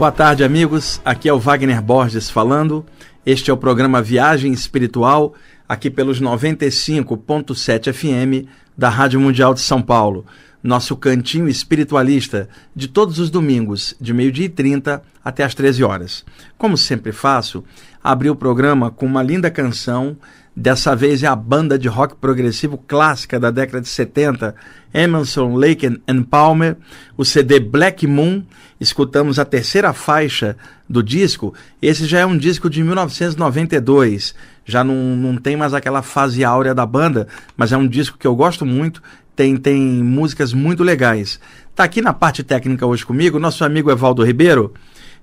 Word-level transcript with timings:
Boa 0.00 0.10
tarde, 0.10 0.42
amigos. 0.42 0.98
Aqui 1.04 1.28
é 1.28 1.32
o 1.32 1.38
Wagner 1.38 1.82
Borges 1.82 2.30
falando. 2.30 2.86
Este 3.26 3.50
é 3.50 3.52
o 3.52 3.56
programa 3.58 4.00
Viagem 4.00 4.50
Espiritual, 4.50 5.34
aqui 5.68 5.90
pelos 5.90 6.22
95.7 6.22 7.92
FM 7.92 8.48
da 8.74 8.88
Rádio 8.88 9.20
Mundial 9.20 9.52
de 9.52 9.60
São 9.60 9.82
Paulo. 9.82 10.24
Nosso 10.62 10.96
cantinho 10.96 11.50
espiritualista 11.50 12.48
de 12.74 12.88
todos 12.88 13.18
os 13.18 13.28
domingos, 13.28 13.94
de 14.00 14.14
meio-dia 14.14 14.46
e 14.46 14.48
30 14.48 15.02
até 15.22 15.44
as 15.44 15.54
13 15.54 15.84
horas. 15.84 16.24
Como 16.56 16.78
sempre 16.78 17.12
faço, 17.12 17.62
abri 18.02 18.30
o 18.30 18.34
programa 18.34 18.90
com 18.90 19.04
uma 19.04 19.22
linda 19.22 19.50
canção 19.50 20.16
Dessa 20.60 20.94
vez 20.94 21.22
é 21.22 21.26
a 21.26 21.34
banda 21.34 21.78
de 21.78 21.88
rock 21.88 22.16
progressivo 22.16 22.76
clássica 22.76 23.40
da 23.40 23.50
década 23.50 23.80
de 23.80 23.88
70, 23.88 24.54
Emerson, 24.92 25.54
Lake 25.54 25.86
and 26.06 26.22
Palmer, 26.24 26.76
o 27.16 27.24
CD 27.24 27.58
Black 27.58 28.06
Moon. 28.06 28.42
Escutamos 28.78 29.38
a 29.38 29.46
terceira 29.46 29.94
faixa 29.94 30.54
do 30.86 31.02
disco. 31.02 31.54
Esse 31.80 32.04
já 32.04 32.18
é 32.18 32.26
um 32.26 32.36
disco 32.36 32.68
de 32.68 32.84
1992. 32.84 34.34
Já 34.66 34.84
não, 34.84 35.16
não 35.16 35.38
tem 35.38 35.56
mais 35.56 35.72
aquela 35.72 36.02
fase 36.02 36.44
áurea 36.44 36.74
da 36.74 36.84
banda, 36.84 37.26
mas 37.56 37.72
é 37.72 37.76
um 37.78 37.88
disco 37.88 38.18
que 38.18 38.26
eu 38.26 38.36
gosto 38.36 38.66
muito. 38.66 39.02
Tem, 39.34 39.56
tem 39.56 39.80
músicas 39.80 40.52
muito 40.52 40.84
legais. 40.84 41.40
Tá 41.74 41.84
aqui 41.84 42.02
na 42.02 42.12
parte 42.12 42.42
técnica 42.42 42.84
hoje 42.84 43.06
comigo 43.06 43.38
nosso 43.38 43.64
amigo 43.64 43.90
Evaldo 43.90 44.22
Ribeiro, 44.22 44.74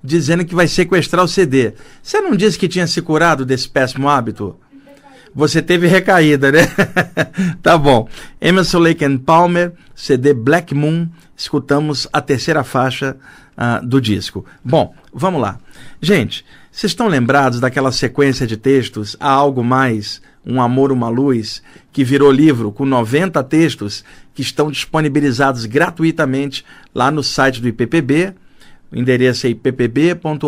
dizendo 0.02 0.44
que 0.44 0.56
vai 0.56 0.66
sequestrar 0.66 1.24
o 1.24 1.28
CD. 1.28 1.74
Você 2.02 2.20
não 2.20 2.34
disse 2.34 2.58
que 2.58 2.66
tinha 2.66 2.88
se 2.88 3.00
curado 3.00 3.46
desse 3.46 3.68
péssimo 3.68 4.08
hábito? 4.08 4.58
Você 5.34 5.62
teve 5.62 5.86
recaída, 5.86 6.50
né? 6.50 6.60
tá 7.62 7.76
bom. 7.76 8.08
Emerson 8.40 8.78
Lake 8.78 9.04
and 9.04 9.18
Palmer, 9.18 9.72
CD 9.94 10.32
Black 10.34 10.74
Moon, 10.74 11.08
escutamos 11.36 12.08
a 12.12 12.20
terceira 12.20 12.64
faixa 12.64 13.16
uh, 13.56 13.86
do 13.86 14.00
disco. 14.00 14.44
Bom, 14.64 14.94
vamos 15.12 15.40
lá. 15.40 15.58
Gente, 16.00 16.44
vocês 16.70 16.92
estão 16.92 17.08
lembrados 17.08 17.60
daquela 17.60 17.90
sequência 17.90 18.46
de 18.46 18.56
textos, 18.56 19.16
Há 19.18 19.30
Algo 19.30 19.64
Mais, 19.64 20.22
Um 20.46 20.60
Amor, 20.60 20.92
Uma 20.92 21.08
Luz, 21.08 21.62
que 21.92 22.04
virou 22.04 22.30
livro 22.30 22.70
com 22.70 22.84
90 22.84 23.42
textos 23.44 24.04
que 24.34 24.42
estão 24.42 24.70
disponibilizados 24.70 25.66
gratuitamente 25.66 26.64
lá 26.94 27.10
no 27.10 27.22
site 27.22 27.60
do 27.60 27.68
IPPB, 27.68 28.34
o 28.90 28.96
endereço 28.96 29.46
é 29.46 29.50
ippb.org.br. 29.50 30.38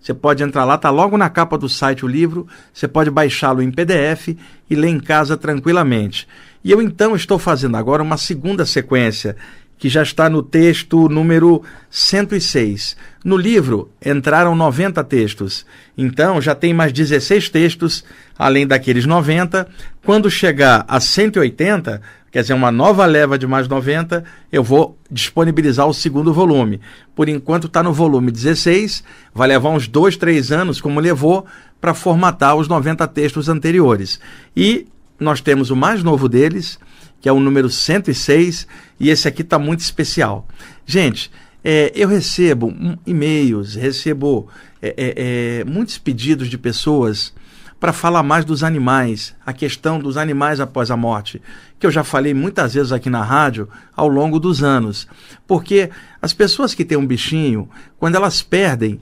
Você 0.00 0.14
pode 0.14 0.42
entrar 0.42 0.64
lá, 0.64 0.74
está 0.74 0.90
logo 0.90 1.16
na 1.16 1.30
capa 1.30 1.56
do 1.56 1.68
site 1.68 2.04
o 2.04 2.08
livro. 2.08 2.46
Você 2.72 2.86
pode 2.86 3.10
baixá-lo 3.10 3.62
em 3.62 3.70
PDF 3.70 4.36
e 4.68 4.74
ler 4.74 4.88
em 4.88 5.00
casa 5.00 5.36
tranquilamente. 5.36 6.28
E 6.62 6.70
eu 6.70 6.82
então 6.82 7.16
estou 7.16 7.38
fazendo 7.38 7.76
agora 7.76 8.02
uma 8.02 8.18
segunda 8.18 8.66
sequência, 8.66 9.34
que 9.80 9.88
já 9.88 10.02
está 10.02 10.28
no 10.28 10.42
texto 10.42 11.08
número 11.08 11.62
106. 11.90 12.96
No 13.24 13.34
livro 13.34 13.90
entraram 14.04 14.54
90 14.54 15.02
textos. 15.04 15.64
Então 15.96 16.38
já 16.40 16.54
tem 16.54 16.74
mais 16.74 16.92
16 16.92 17.48
textos, 17.48 18.04
além 18.38 18.66
daqueles 18.66 19.06
90. 19.06 19.66
Quando 20.04 20.30
chegar 20.30 20.84
a 20.86 21.00
180, 21.00 22.02
quer 22.30 22.42
dizer, 22.42 22.52
uma 22.52 22.70
nova 22.70 23.06
leva 23.06 23.38
de 23.38 23.46
mais 23.46 23.66
90, 23.66 24.22
eu 24.52 24.62
vou 24.62 24.98
disponibilizar 25.10 25.86
o 25.88 25.94
segundo 25.94 26.30
volume. 26.30 26.78
Por 27.16 27.26
enquanto 27.30 27.66
está 27.66 27.82
no 27.82 27.94
volume 27.94 28.30
16, 28.30 29.02
vai 29.34 29.48
levar 29.48 29.70
uns 29.70 29.88
dois, 29.88 30.14
três 30.14 30.52
anos, 30.52 30.78
como 30.78 31.00
levou, 31.00 31.46
para 31.80 31.94
formatar 31.94 32.54
os 32.54 32.68
90 32.68 33.08
textos 33.08 33.48
anteriores. 33.48 34.20
E 34.54 34.86
nós 35.18 35.40
temos 35.40 35.70
o 35.70 35.76
mais 35.76 36.02
novo 36.02 36.28
deles, 36.28 36.78
que 37.20 37.28
é 37.28 37.32
o 37.32 37.40
número 37.40 37.68
106, 37.68 38.66
e 38.98 39.10
esse 39.10 39.28
aqui 39.28 39.42
está 39.42 39.58
muito 39.58 39.80
especial. 39.80 40.46
Gente, 40.86 41.30
é, 41.62 41.92
eu 41.94 42.08
recebo 42.08 42.74
e-mails, 43.06 43.74
recebo 43.74 44.48
é, 44.80 44.94
é, 44.96 45.14
é, 45.60 45.64
muitos 45.64 45.98
pedidos 45.98 46.48
de 46.48 46.56
pessoas 46.56 47.34
para 47.78 47.92
falar 47.92 48.22
mais 48.22 48.44
dos 48.44 48.62
animais, 48.62 49.34
a 49.44 49.52
questão 49.52 49.98
dos 49.98 50.16
animais 50.18 50.60
após 50.60 50.90
a 50.90 50.96
morte, 50.96 51.40
que 51.78 51.86
eu 51.86 51.90
já 51.90 52.04
falei 52.04 52.34
muitas 52.34 52.74
vezes 52.74 52.92
aqui 52.92 53.08
na 53.08 53.22
rádio 53.22 53.68
ao 53.96 54.06
longo 54.06 54.38
dos 54.38 54.62
anos. 54.62 55.08
Porque 55.46 55.90
as 56.20 56.34
pessoas 56.34 56.74
que 56.74 56.84
têm 56.84 56.98
um 56.98 57.06
bichinho, 57.06 57.68
quando 57.98 58.16
elas 58.16 58.42
perdem 58.42 59.00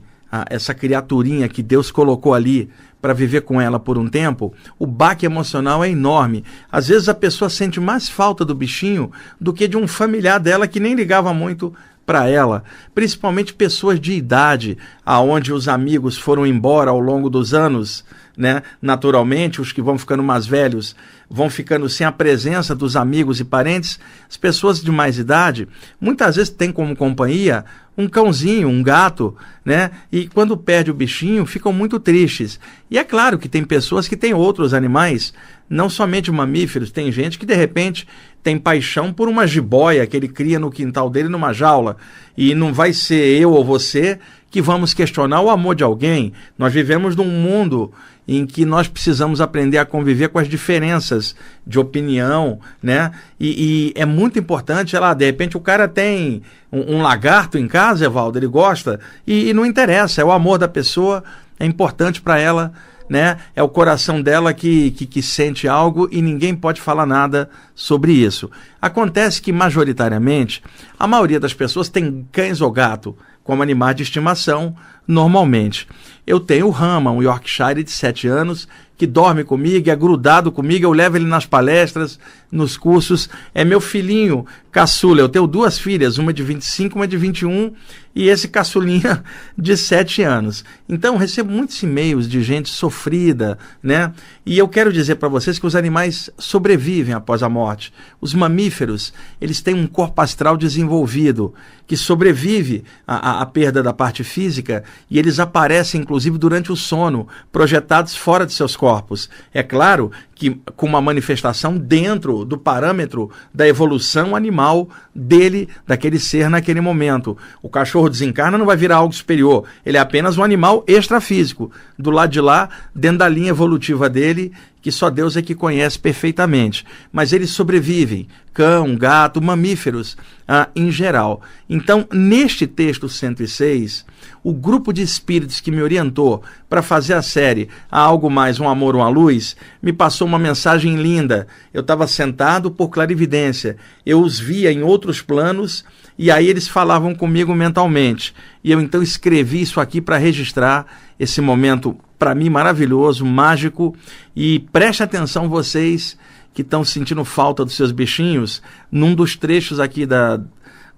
essa 0.49 0.73
criaturinha 0.73 1.49
que 1.49 1.63
Deus 1.63 1.91
colocou 1.91 2.33
ali 2.33 2.69
para 3.01 3.13
viver 3.13 3.41
com 3.41 3.59
ela 3.59 3.79
por 3.79 3.97
um 3.97 4.07
tempo, 4.07 4.53
o 4.77 4.85
baque 4.85 5.25
emocional 5.25 5.83
é 5.83 5.89
enorme. 5.89 6.43
Às 6.71 6.89
vezes 6.89 7.07
a 7.07 7.13
pessoa 7.13 7.49
sente 7.49 7.79
mais 7.79 8.09
falta 8.09 8.43
do 8.43 8.53
bichinho 8.53 9.11
do 9.39 9.53
que 9.53 9.67
de 9.67 9.77
um 9.77 9.87
familiar 9.87 10.39
dela 10.39 10.67
que 10.67 10.79
nem 10.79 10.93
ligava 10.93 11.33
muito 11.33 11.73
para 12.09 12.27
ela, 12.27 12.63
principalmente 12.95 13.53
pessoas 13.53 13.99
de 13.99 14.13
idade, 14.13 14.79
aonde 15.05 15.53
os 15.53 15.67
amigos 15.67 16.17
foram 16.17 16.43
embora 16.43 16.89
ao 16.89 16.99
longo 16.99 17.29
dos 17.29 17.53
anos, 17.53 18.03
né? 18.35 18.63
Naturalmente, 18.81 19.61
os 19.61 19.71
que 19.71 19.79
vão 19.79 19.95
ficando 19.95 20.23
mais 20.23 20.47
velhos 20.47 20.95
vão 21.29 21.51
ficando 21.51 21.87
sem 21.87 22.07
a 22.07 22.11
presença 22.11 22.73
dos 22.73 22.95
amigos 22.95 23.39
e 23.39 23.45
parentes. 23.45 23.99
As 24.27 24.37
pessoas 24.37 24.81
de 24.81 24.91
mais 24.91 25.19
idade 25.19 25.67
muitas 26.01 26.35
vezes 26.35 26.49
têm 26.49 26.71
como 26.71 26.95
companhia 26.95 27.63
um 27.99 28.07
cãozinho, 28.07 28.69
um 28.69 28.81
gato, 28.81 29.35
né? 29.65 29.91
E 30.09 30.25
quando 30.29 30.55
perde 30.55 30.89
o 30.89 30.93
bichinho, 30.93 31.45
ficam 31.45 31.73
muito 31.73 31.99
tristes. 31.99 32.57
E 32.89 32.97
é 32.97 33.03
claro 33.03 33.37
que 33.37 33.49
tem 33.49 33.61
pessoas 33.61 34.07
que 34.07 34.15
têm 34.15 34.33
outros 34.33 34.73
animais, 34.73 35.33
não 35.69 35.89
somente 35.89 36.31
mamíferos, 36.31 36.91
tem 36.91 37.11
gente 37.11 37.37
que 37.37 37.45
de 37.45 37.53
repente 37.53 38.07
tem 38.41 38.57
paixão 38.57 39.11
por 39.11 39.27
uma 39.27 39.45
jiboia 39.45 40.07
que 40.07 40.15
ele 40.15 40.29
cria 40.29 40.57
no 40.57 40.71
quintal 40.71 41.09
dele 41.09 41.27
numa 41.27 41.51
jaula. 41.51 41.97
E 42.37 42.55
não 42.55 42.73
vai 42.73 42.93
ser 42.93 43.37
eu 43.37 43.51
ou 43.51 43.65
você 43.65 44.17
que 44.49 44.61
vamos 44.61 44.93
questionar 44.93 45.41
o 45.41 45.49
amor 45.49 45.75
de 45.75 45.83
alguém. 45.83 46.31
Nós 46.57 46.71
vivemos 46.71 47.17
num 47.17 47.29
mundo 47.29 47.91
em 48.31 48.45
que 48.45 48.63
nós 48.63 48.87
precisamos 48.87 49.41
aprender 49.41 49.79
a 49.79 49.85
conviver 49.85 50.29
com 50.29 50.37
as 50.37 50.47
diferenças 50.47 51.35
de 51.65 51.79
opinião, 51.79 52.59
né? 52.81 53.11
E, 53.39 53.93
e 53.95 53.99
é 53.99 54.05
muito 54.05 54.37
importante, 54.37 54.95
lá, 54.95 55.15
de 55.15 55.25
repente 55.25 55.57
o 55.57 55.59
cara 55.59 55.87
tem 55.87 56.43
um, 56.71 56.97
um 56.97 57.01
lagarto 57.01 57.57
em 57.57 57.67
casa, 57.67 58.05
Evaldo, 58.05 58.37
ele 58.37 58.45
gosta, 58.45 58.99
e, 59.25 59.49
e 59.49 59.53
não 59.53 59.65
interessa, 59.65 60.21
é 60.21 60.23
o 60.23 60.31
amor 60.31 60.59
da 60.59 60.67
pessoa, 60.67 61.23
é 61.59 61.65
importante 61.65 62.21
para 62.21 62.37
ela 62.37 62.71
né? 63.09 63.37
É 63.55 63.63
o 63.63 63.67
coração 63.67 64.21
dela 64.21 64.53
que, 64.53 64.91
que, 64.91 65.07
que, 65.07 65.23
sente 65.23 65.67
algo 65.67 66.07
e 66.11 66.21
ninguém 66.21 66.55
pode 66.55 66.79
falar 66.79 67.07
nada 67.07 67.49
sobre 67.73 68.11
isso. 68.11 68.51
Acontece 68.79 69.41
que, 69.41 69.51
majoritariamente, 69.51 70.61
a 70.99 71.07
maioria 71.07 71.39
das 71.39 71.51
pessoas 71.51 71.89
tem 71.89 72.27
cães 72.31 72.61
ou 72.61 72.69
gato 72.69 73.17
como 73.43 73.63
animais 73.63 73.95
de 73.95 74.03
estimação, 74.03 74.75
normalmente. 75.09 75.87
Eu 76.25 76.39
tenho 76.39 76.67
o 76.67 76.69
Rama, 76.69 77.09
um 77.09 77.23
Yorkshire 77.23 77.83
de 77.83 77.89
7 77.89 78.27
anos, 78.27 78.67
que 78.95 79.07
dorme 79.07 79.43
comigo, 79.43 79.89
é 79.89 79.95
grudado 79.95 80.51
comigo, 80.51 80.85
eu 80.85 80.91
levo 80.91 81.15
ele 81.15 81.25
nas 81.25 81.45
palestras, 81.45 82.19
nos 82.51 82.75
cursos. 82.75 83.29
É 83.55 83.63
meu 83.63 83.79
filhinho 83.79 84.45
caçula. 84.71 85.21
Eu 85.21 85.29
tenho 85.29 85.47
duas 85.47 85.79
filhas, 85.79 86.17
uma 86.17 86.33
de 86.33 86.43
25, 86.43 86.97
uma 86.97 87.07
de 87.07 87.15
21, 87.15 87.73
e 88.13 88.27
esse 88.27 88.49
caçulinha 88.49 89.23
de 89.57 89.77
7 89.77 90.21
anos. 90.21 90.65
Então, 90.87 91.15
recebo 91.15 91.49
muitos 91.49 91.81
e-mails 91.81 92.27
de 92.27 92.43
gente 92.43 92.69
sofrida, 92.69 93.57
né? 93.81 94.11
E 94.45 94.57
eu 94.57 94.67
quero 94.67 94.91
dizer 94.91 95.15
para 95.15 95.29
vocês 95.29 95.57
que 95.57 95.65
os 95.65 95.75
animais 95.77 96.29
sobrevivem 96.37 97.13
após 97.13 97.41
a 97.41 97.47
morte. 97.47 97.93
Os 98.19 98.33
mamíferos, 98.33 99.13
eles 99.39 99.61
têm 99.61 99.75
um 99.75 99.87
corpo 99.87 100.21
astral 100.21 100.57
desenvolvido, 100.57 101.53
que 101.87 101.95
sobrevive 101.95 102.83
à, 103.07 103.41
à 103.41 103.45
perda 103.45 103.81
da 103.81 103.93
parte 103.93 104.23
física, 104.23 104.83
e 105.09 105.19
eles 105.19 105.39
aparecem, 105.39 106.01
inclusive, 106.01 106.37
durante 106.37 106.71
o 106.71 106.75
sono, 106.75 107.27
projetados 107.51 108.15
fora 108.15 108.45
de 108.45 108.53
seus 108.53 108.75
corpos. 108.75 109.29
É 109.53 109.61
claro 109.61 110.11
que 110.39 110.51
com 110.77 110.87
uma 110.87 111.01
manifestação 111.01 111.77
dentro 111.77 112.45
do 112.45 112.57
parâmetro 112.57 113.29
da 113.53 113.67
evolução 113.67 114.37
animal 114.37 114.87
dele, 115.13 115.67
daquele 115.85 116.17
ser 116.17 116.49
naquele 116.49 116.79
momento. 116.79 117.37
O 117.61 117.67
cachorro 117.67 118.09
desencarna 118.09 118.57
não 118.57 118.65
vai 118.65 118.77
virar 118.77 118.95
algo 118.95 119.13
superior, 119.13 119.65
ele 119.85 119.97
é 119.97 119.99
apenas 119.99 120.37
um 120.37 120.43
animal 120.43 120.85
extrafísico. 120.87 121.69
Do 121.97 122.09
lado 122.09 122.31
de 122.31 122.39
lá, 122.39 122.69
dentro 122.95 123.17
da 123.17 123.27
linha 123.27 123.49
evolutiva 123.49 124.09
dele, 124.09 124.53
que 124.81 124.93
só 124.93 125.09
Deus 125.09 125.35
é 125.35 125.41
que 125.41 125.53
conhece 125.53 125.99
perfeitamente. 125.99 126.85
Mas 127.11 127.33
eles 127.33 127.49
sobrevivem, 127.49 128.27
cão, 128.53 128.95
gato, 128.95 129.41
mamíferos 129.41 130.15
ah, 130.47 130.69
em 130.73 130.89
geral. 130.89 131.41
Então, 131.69 132.07
neste 132.11 132.65
texto 132.65 133.09
106, 133.09 134.05
o 134.43 134.53
grupo 134.53 134.93
de 134.93 135.01
espíritos 135.01 135.59
que 135.59 135.71
me 135.71 135.81
orientou 135.81 136.41
para 136.69 136.81
fazer 136.81 137.15
a 137.15 137.21
série 137.21 137.67
Há 137.91 137.99
Algo 137.99 138.29
Mais, 138.29 138.59
Um 138.59 138.69
Amor, 138.69 138.95
Uma 138.95 139.09
Luz, 139.09 139.57
me 139.81 139.91
passou 139.91 140.27
uma 140.27 140.37
mensagem 140.37 140.95
linda. 140.95 141.47
Eu 141.73 141.81
estava 141.81 142.05
sentado 142.07 142.69
por 142.69 142.89
clarividência, 142.89 143.77
eu 144.05 144.21
os 144.21 144.39
via 144.39 144.71
em 144.71 144.83
outros 144.83 145.21
planos 145.21 145.83
e 146.17 146.29
aí 146.29 146.47
eles 146.47 146.67
falavam 146.67 147.15
comigo 147.15 147.55
mentalmente. 147.55 148.35
E 148.63 148.71
eu 148.71 148.79
então 148.79 149.01
escrevi 149.01 149.61
isso 149.61 149.79
aqui 149.79 149.99
para 149.99 150.17
registrar 150.17 150.85
esse 151.19 151.41
momento 151.41 151.97
para 152.19 152.35
mim 152.35 152.49
maravilhoso, 152.49 153.25
mágico. 153.25 153.95
E 154.35 154.59
preste 154.71 155.01
atenção 155.01 155.47
vocês 155.47 156.17
que 156.53 156.61
estão 156.61 156.83
sentindo 156.83 157.23
falta 157.23 157.63
dos 157.63 157.75
seus 157.75 157.91
bichinhos, 157.91 158.61
num 158.91 159.15
dos 159.15 159.37
trechos 159.37 159.79
aqui 159.79 160.05
da, 160.05 160.41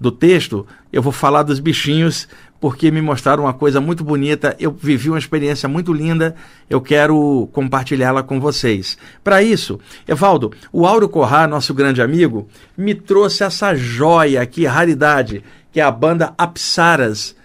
do 0.02 0.12
texto, 0.12 0.66
eu 0.92 1.00
vou 1.00 1.14
falar 1.14 1.44
dos 1.44 1.60
bichinhos 1.60 2.28
porque 2.60 2.90
me 2.90 3.02
mostraram 3.02 3.44
uma 3.44 3.54
coisa 3.54 3.80
muito 3.80 4.04
bonita. 4.04 4.56
Eu 4.60 4.72
vivi 4.72 5.10
uma 5.10 5.20
experiência 5.20 5.70
muito 5.70 5.94
linda. 5.94 6.36
Eu 6.68 6.82
quero 6.82 7.48
compartilhá-la 7.54 8.24
com 8.24 8.40
vocês. 8.40 8.98
Para 9.24 9.44
isso, 9.44 9.80
Evaldo, 10.08 10.52
o 10.74 10.88
Auro 10.88 11.08
Corrá, 11.08 11.46
nosso 11.48 11.72
grande 11.72 12.02
amigo, 12.02 12.50
me 12.76 12.96
trouxe 12.96 13.44
essa 13.44 13.76
joia 13.76 14.42
aqui, 14.42 14.66
raridade, 14.66 15.44
que 15.72 15.80
é 15.80 15.84
a 15.84 15.92
banda 15.92 16.34
Apsaras. 16.36 17.36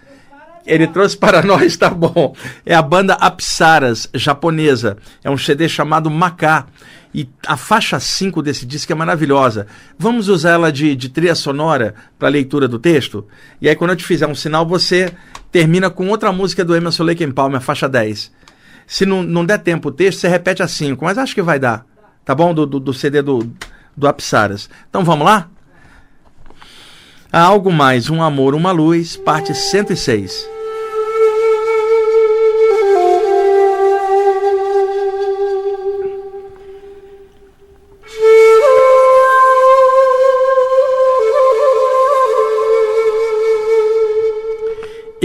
Ele 0.67 0.87
trouxe 0.87 1.14
para 1.14 1.43
nós, 1.44 1.76
tá 1.76 1.91
bom. 1.91 2.35
É 2.64 2.75
a 2.75 2.81
banda 2.81 3.14
Apsaras, 3.14 4.09
japonesa. 4.14 4.97
É 5.23 5.31
um 5.31 5.37
CD 5.37 5.69
chamado 5.69 6.11
Macá. 6.11 6.67
E 7.17 7.27
a 7.47 7.57
faixa 7.57 7.99
5 7.99 8.43
desse 8.43 8.67
disco 8.67 8.93
é 8.93 8.95
maravilhosa. 8.95 9.67
Vamos 9.99 10.29
usar 10.29 10.51
ela 10.51 10.71
de, 10.71 10.95
de 10.95 11.09
trilha 11.09 11.35
sonora 11.35 11.95
para 12.19 12.29
leitura 12.29 12.69
do 12.69 12.79
texto? 12.79 13.27
E 13.59 13.71
aí, 13.71 13.75
quando 13.75 13.93
eu 13.93 13.97
te 13.97 14.05
fizer 14.05 14.27
um 14.27 14.35
sinal, 14.35 14.67
você 14.67 15.11
termina 15.51 15.89
com 15.89 16.09
outra 16.09 16.31
música 16.31 16.63
do 16.63 16.77
Emerson 16.77 17.05
Lake 17.05 17.25
and 17.25 17.33
Palmer, 17.33 17.57
a 17.57 17.61
faixa 17.61 17.89
10. 17.89 18.31
Se 18.87 19.07
não, 19.07 19.23
não 19.23 19.47
der 19.47 19.61
tempo 19.61 19.89
o 19.89 19.93
texto, 19.93 20.19
você 20.19 20.29
repete 20.29 20.63
a 20.63 20.69
5, 20.69 21.03
mas 21.03 21.17
acho 21.17 21.35
que 21.35 21.41
vai 21.41 21.59
dar. 21.59 21.87
Tá 22.23 22.35
bom? 22.35 22.53
Do, 22.53 22.67
do, 22.67 22.79
do 22.79 22.93
CD 22.93 23.23
do, 23.23 23.51
do 23.97 24.07
Apsaras. 24.07 24.69
Então 24.91 25.03
vamos 25.03 25.25
lá? 25.25 25.49
Há 27.33 27.41
algo 27.41 27.73
mais, 27.73 28.11
um 28.11 28.23
amor, 28.23 28.55
uma 28.55 28.73
luz, 28.73 29.17
parte 29.17 29.55
106. 29.55 30.56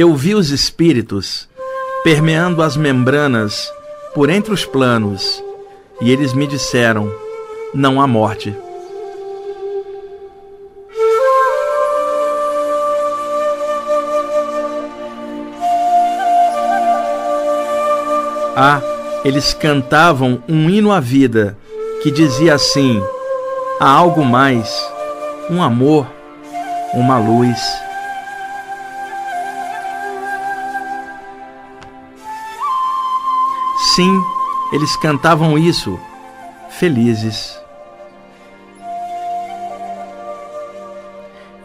Eu 0.01 0.15
vi 0.15 0.33
os 0.33 0.49
espíritos 0.49 1.47
permeando 2.03 2.63
as 2.63 2.75
membranas 2.75 3.71
por 4.15 4.31
entre 4.31 4.51
os 4.51 4.65
planos, 4.65 5.43
e 6.01 6.11
eles 6.11 6.33
me 6.33 6.47
disseram: 6.47 7.13
não 7.71 8.01
há 8.01 8.07
morte. 8.07 8.51
Ah, 18.55 18.81
eles 19.23 19.53
cantavam 19.53 20.41
um 20.49 20.67
hino 20.67 20.91
à 20.91 20.99
vida 20.99 21.55
que 22.01 22.09
dizia 22.09 22.55
assim: 22.55 22.99
há 23.79 23.87
algo 23.87 24.25
mais, 24.25 24.67
um 25.47 25.61
amor, 25.61 26.07
uma 26.91 27.19
luz. 27.19 27.90
Sim, 33.95 34.23
eles 34.71 34.95
cantavam 34.95 35.57
isso, 35.57 35.99
felizes. 36.69 37.59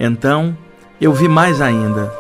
Então 0.00 0.58
eu 1.00 1.12
vi 1.12 1.28
mais 1.28 1.60
ainda. 1.60 2.12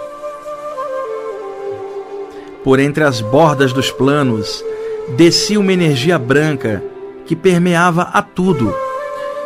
Por 2.62 2.78
entre 2.78 3.02
as 3.02 3.20
bordas 3.20 3.72
dos 3.72 3.90
planos 3.90 4.64
descia 5.16 5.58
uma 5.58 5.72
energia 5.72 6.20
branca 6.20 6.84
que 7.24 7.34
permeava 7.34 8.02
a 8.02 8.22
tudo, 8.22 8.72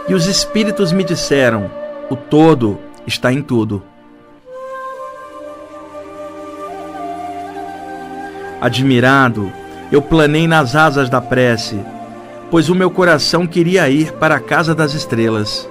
e 0.09 0.15
os 0.15 0.27
espíritos 0.27 0.93
me 0.93 1.05
disseram: 1.05 1.71
o 2.11 2.17
todo 2.17 2.79
está 3.07 3.33
em 3.33 3.41
tudo. 3.41 3.83
Admirado, 8.61 9.51
eu 9.91 10.01
planei 10.01 10.47
nas 10.47 10.77
asas 10.77 11.11
da 11.11 11.21
prece, 11.21 11.81
pois 12.51 12.69
o 12.69 12.75
meu 12.75 12.91
coração 12.91 13.47
queria 13.47 13.89
ir 13.89 14.13
para 14.13 14.37
a 14.37 14.41
casa 14.41 14.75
das 14.75 14.95
estrelas. 14.95 15.69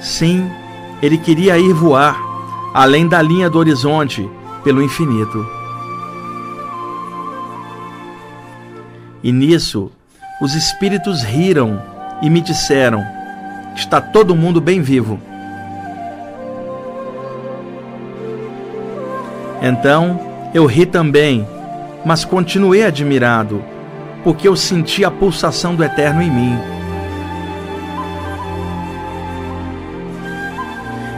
Sim, 0.00 0.48
ele 1.02 1.18
queria 1.18 1.58
ir 1.58 1.72
voar, 1.72 2.16
além 2.72 3.08
da 3.08 3.20
linha 3.20 3.50
do 3.50 3.58
horizonte, 3.58 4.28
pelo 4.62 4.82
infinito. 4.82 5.46
E 9.22 9.32
nisso, 9.32 9.90
os 10.40 10.54
espíritos 10.54 11.22
riram 11.22 11.82
e 12.22 12.30
me 12.30 12.40
disseram: 12.40 13.04
Está 13.74 14.00
todo 14.00 14.36
mundo 14.36 14.60
bem 14.60 14.80
vivo. 14.80 15.20
Então 19.60 20.20
eu 20.54 20.64
ri 20.66 20.86
também, 20.86 21.46
mas 22.04 22.24
continuei 22.24 22.84
admirado, 22.84 23.62
porque 24.22 24.48
eu 24.48 24.56
senti 24.56 25.04
a 25.04 25.10
pulsação 25.10 25.74
do 25.74 25.84
eterno 25.84 26.22
em 26.22 26.30
mim. 26.30 26.58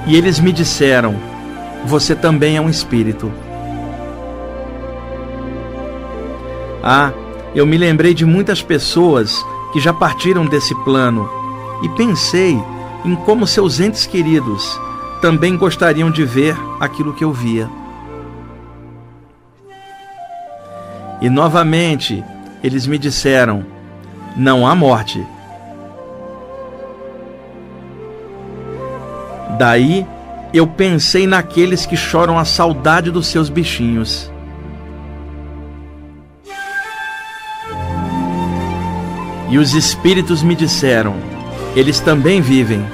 E 0.06 0.16
eles 0.16 0.40
me 0.40 0.52
disseram: 0.52 1.14
Você 1.84 2.14
também 2.14 2.56
é 2.56 2.60
um 2.60 2.68
espírito. 2.68 3.30
Ah, 6.82 7.12
eu 7.54 7.66
me 7.66 7.76
lembrei 7.76 8.14
de 8.14 8.24
muitas 8.24 8.62
pessoas 8.62 9.44
que 9.72 9.80
já 9.80 9.92
partiram 9.92 10.46
desse 10.46 10.74
plano 10.82 11.28
e 11.82 11.88
pensei 11.90 12.58
em 13.04 13.14
como 13.14 13.46
seus 13.46 13.80
entes 13.80 14.06
queridos 14.06 14.80
também 15.20 15.56
gostariam 15.56 16.10
de 16.10 16.24
ver 16.24 16.56
aquilo 16.80 17.12
que 17.12 17.22
eu 17.22 17.32
via. 17.32 17.79
E 21.20 21.28
novamente 21.28 22.24
eles 22.62 22.86
me 22.86 22.98
disseram: 22.98 23.64
Não 24.36 24.66
há 24.66 24.74
morte. 24.74 25.24
Daí 29.58 30.06
eu 30.52 30.66
pensei 30.66 31.26
naqueles 31.26 31.84
que 31.84 31.96
choram 31.96 32.38
a 32.38 32.44
saudade 32.44 33.10
dos 33.10 33.26
seus 33.26 33.48
bichinhos. 33.48 34.30
E 39.50 39.58
os 39.58 39.74
espíritos 39.74 40.42
me 40.42 40.54
disseram: 40.54 41.14
Eles 41.76 42.00
também 42.00 42.40
vivem. 42.40 42.84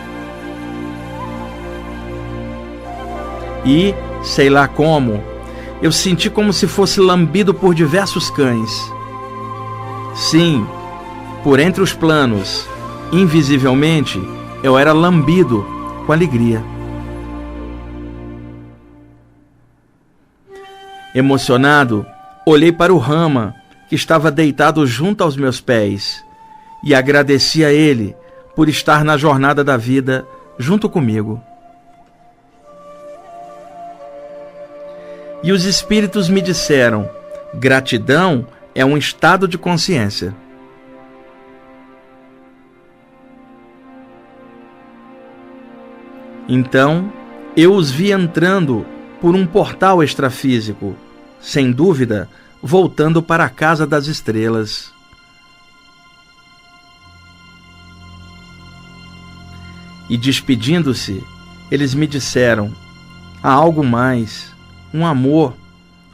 E, 3.65 3.95
sei 4.23 4.49
lá 4.49 4.67
como, 4.67 5.23
eu 5.83 5.93
senti 5.93 6.31
como 6.31 6.53
se 6.53 6.67
fosse 6.67 7.01
lambido 7.01 7.53
por 7.53 7.75
diversos 7.75 8.31
cães. 8.31 8.71
Sim, 10.15 10.67
por 11.43 11.61
entre 11.61 11.83
os 11.83 11.93
planos, 11.93 12.67
invisivelmente, 13.13 14.21
eu 14.63 14.79
era 14.79 14.93
lambido 14.93 15.65
com 16.07 16.13
alegria. 16.13 16.63
Emocionado, 21.15 22.07
olhei 22.47 22.73
para 22.73 22.93
o 22.93 22.99
Rama, 22.99 23.55
que 23.89 23.95
estava 23.95 24.31
deitado 24.31 24.87
junto 24.87 25.23
aos 25.23 25.37
meus 25.37 25.61
pés, 25.61 26.23
e 26.83 26.95
agradeci 26.95 27.65
a 27.65 27.73
ele 27.73 28.15
por 28.55 28.69
estar 28.69 29.05
na 29.05 29.17
jornada 29.17 29.63
da 29.63 29.77
vida 29.77 30.27
junto 30.59 30.89
comigo. 30.89 31.41
E 35.43 35.53
os 35.53 35.65
espíritos 35.65 36.29
me 36.29 36.41
disseram: 36.41 37.09
gratidão 37.55 38.47
é 38.75 38.85
um 38.85 38.97
estado 38.97 39.47
de 39.47 39.59
consciência. 39.59 40.35
Então, 46.49 47.13
eu 47.57 47.75
os 47.75 47.91
vi 47.91 48.13
entrando 48.13 48.87
por 49.21 49.35
um 49.35 49.47
portal 49.47 50.03
extrafísico, 50.03 50.95
sem 51.41 51.73
dúvida, 51.73 52.29
voltando 52.63 53.23
para 53.23 53.45
a 53.45 53.49
casa 53.49 53.87
das 53.87 54.07
estrelas. 54.07 54.93
E 60.09 60.17
despedindo-se, 60.17 61.23
eles 61.71 61.95
me 61.95 62.07
disseram: 62.07 62.73
há 63.43 63.51
algo 63.51 63.85
mais 63.85 64.56
um 64.93 65.07
amor, 65.07 65.55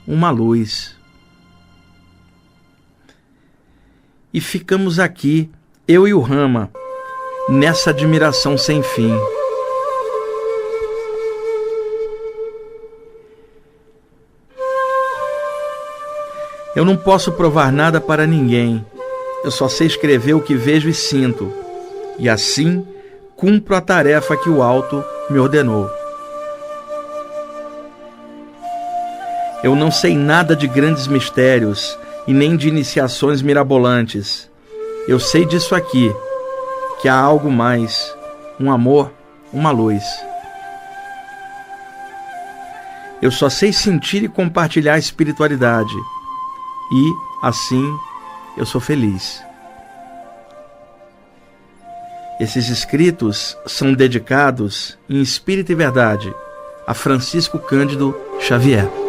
uma 0.07 0.31
luz. 0.31 0.97
E 4.33 4.41
ficamos 4.41 4.99
aqui, 4.99 5.50
eu 5.87 6.09
e 6.09 6.14
o 6.14 6.21
Rama, 6.21 6.71
nessa 7.49 7.91
admiração 7.91 8.57
sem 8.57 8.83
fim. 8.83 9.14
Eu 16.75 16.87
não 16.87 16.97
posso 16.97 17.33
provar 17.33 17.71
nada 17.71 18.00
para 18.00 18.26
ninguém. 18.26 18.85
Eu 19.45 19.50
só 19.50 19.69
sei 19.69 19.87
escrever 19.87 20.33
o 20.33 20.41
que 20.41 20.55
vejo 20.55 20.88
e 20.88 20.95
sinto. 20.95 21.52
E 22.19 22.29
assim 22.29 22.87
cumpro 23.37 23.75
a 23.75 23.81
tarefa 23.81 24.37
que 24.37 24.49
o 24.49 24.62
alto 24.62 25.05
me 25.29 25.38
ordenou. 25.38 25.91
Eu 29.62 29.76
não 29.76 29.90
sei 29.92 30.16
nada 30.16 30.57
de 30.57 30.66
grandes 30.66 31.07
mistérios 31.07 31.97
e 32.26 32.33
nem 32.33 32.57
de 32.57 32.69
iniciações 32.69 33.40
mirabolantes. 33.42 34.50
Eu 35.07 35.21
sei 35.21 35.45
disso 35.45 35.75
aqui, 35.75 36.12
que 37.00 37.09
há 37.09 37.14
algo 37.14 37.50
mais, 37.50 38.12
um 38.59 38.71
amor, 38.73 39.12
uma 39.52 39.71
luz. 39.71 40.02
Eu 43.21 43.31
só 43.31 43.49
sei 43.49 43.73
sentir 43.73 44.25
e 44.25 44.28
compartilhar 44.28 44.95
a 44.95 44.99
espiritualidade. 44.99 45.95
E, 46.92 47.12
assim, 47.40 47.97
eu 48.57 48.66
sou 48.66 48.81
feliz. 48.81 49.42
Esses 52.40 52.69
escritos 52.69 53.57
são 53.64 53.95
dedicados, 53.95 54.99
em 55.09 55.21
espírito 55.21 55.71
e 55.71 55.76
verdade, 55.76 56.35
a 56.85 56.95
Francisco 56.95 57.61
Cândido 57.61 58.12
Xavier. 58.40 59.01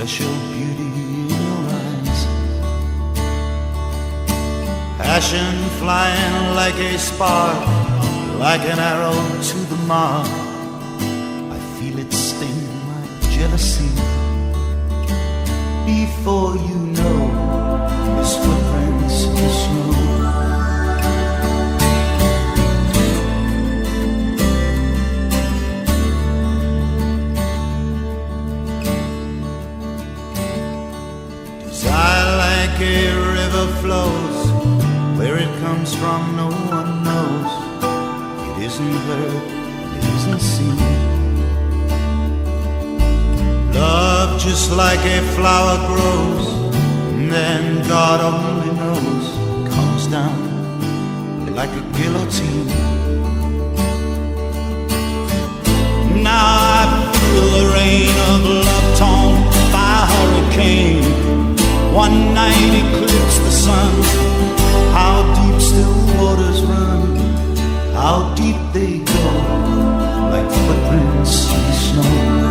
special 0.00 0.32
beauty 0.54 0.86
in 0.86 1.28
your 1.28 1.60
eyes. 1.76 2.20
Passion 4.96 5.54
flying 5.78 6.54
like 6.56 6.74
a 6.76 6.98
spark, 6.98 7.60
like 8.38 8.62
an 8.62 8.78
arrow 8.78 9.20
to 9.50 9.58
the 9.72 9.76
mark. 9.86 10.26
I 11.52 11.58
feel 11.76 11.98
it 11.98 12.10
sting 12.14 12.62
my 12.88 13.02
jealousy. 13.36 13.92
Before 15.84 16.56
you 16.56 16.78
know, 16.96 17.20
this 18.16 18.36
foot 18.42 18.69
A 32.82 33.12
River 33.12 33.66
flows. 33.82 34.50
Where 35.18 35.36
it 35.36 35.52
comes 35.60 35.94
from, 35.94 36.34
no 36.34 36.48
one 36.76 37.04
knows. 37.04 37.50
It 38.48 38.64
isn't 38.64 38.96
heard, 39.06 39.42
it 39.96 40.04
isn't 40.16 40.40
seen. 40.40 40.76
Love, 43.74 44.40
just 44.40 44.72
like 44.72 45.00
a 45.00 45.20
flower 45.36 45.76
grows, 45.88 46.46
and 47.12 47.30
then 47.30 47.86
God 47.86 48.18
only 48.32 48.72
knows, 48.80 49.74
comes 49.74 50.06
down 50.06 50.50
like 51.54 51.70
a 51.70 51.84
guillotine. 51.98 52.66
Now 56.22 56.46
I 56.72 57.12
feel 57.12 57.48
the 57.58 57.66
rain 57.74 58.16
of 58.30 58.40
love 58.64 58.98
torn 58.98 59.34
by 59.70 60.06
hurricane. 60.12 61.29
One 61.92 62.34
night 62.34 62.72
eclipse 62.82 63.38
the 63.38 63.50
sun. 63.50 63.92
How 64.94 65.22
deep 65.36 65.60
still 65.60 65.96
waters 66.16 66.62
run, 66.62 67.16
how 67.94 68.32
deep 68.34 68.56
they 68.72 68.98
go, 68.98 69.24
like 70.30 70.48
footprints 70.50 71.52
in 71.52 71.72
snow. 71.82 72.50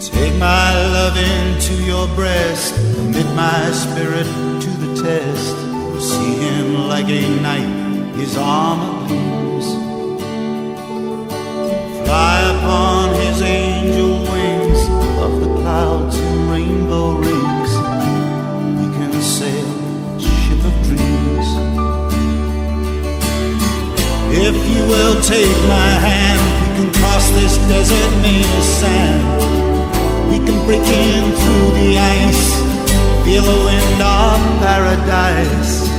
Take 0.00 0.34
my 0.38 0.72
love 0.96 1.16
into 1.16 1.74
your 1.84 2.08
breast, 2.16 2.74
commit 2.96 3.26
my 3.34 3.70
spirit 3.70 4.26
to 4.62 4.70
the 4.82 5.02
test. 5.02 5.56
See 6.00 6.34
him 6.36 6.88
like 6.88 7.08
a 7.08 7.28
knight 7.40 7.79
his 8.14 8.36
armor 8.36 9.06
gleams. 9.06 9.66
Fly 12.04 12.40
upon 12.56 13.14
his 13.20 13.42
angel 13.42 14.22
wings 14.32 14.80
of 15.24 15.40
the 15.40 15.60
clouds 15.60 16.16
and 16.16 16.50
rainbow 16.50 17.14
rings. 17.14 17.72
We 18.80 18.86
can 18.96 19.12
sail 19.20 19.70
ship 20.18 20.62
of 20.64 20.74
dreams. 20.82 21.48
If 24.32 24.56
you 24.72 24.82
will 24.92 25.20
take 25.22 25.56
my 25.68 25.90
hand, 26.08 26.40
we 26.62 26.68
can 26.78 26.94
cross 27.00 27.28
this 27.30 27.56
desert 27.68 28.10
made 28.22 28.50
of 28.58 28.64
sand. 28.64 30.30
We 30.30 30.38
can 30.38 30.64
break 30.66 30.86
in 30.86 31.32
through 31.40 31.70
the 31.80 31.98
ice, 31.98 32.54
feel 33.24 33.42
the 33.42 33.64
wind 33.64 34.02
of 34.02 34.38
paradise. 34.62 35.89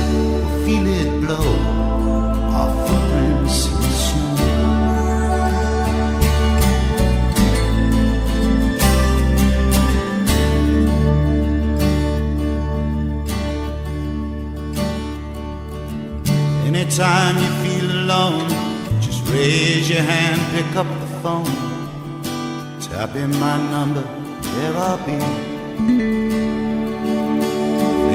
Raise 19.42 19.90
your 19.90 20.02
hand, 20.02 20.40
pick 20.54 20.76
up 20.76 20.86
the 20.86 21.10
phone. 21.20 21.52
Tap 22.80 23.16
in 23.16 23.32
my 23.40 23.56
number, 23.74 24.04
there 24.54 24.76
I'll 24.76 24.98
be. 25.04 25.18